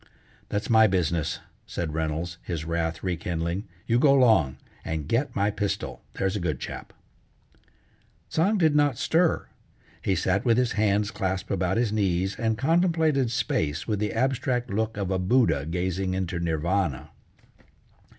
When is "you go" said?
3.85-4.15